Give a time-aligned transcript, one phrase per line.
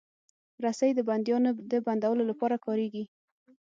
[0.63, 3.03] رسۍ د بندیانو د بندولو لپاره کارېږي.